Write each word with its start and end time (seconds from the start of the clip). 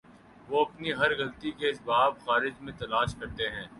وہ 0.47 0.65
اپنی 0.65 0.93
ہر 0.93 1.11
غلطی 1.17 1.51
کے 1.51 1.69
اسباب 1.69 2.19
خارج 2.25 2.61
میں 2.61 2.73
تلاش 2.79 3.15
کرتے 3.15 3.49
ہیں۔ 3.49 3.67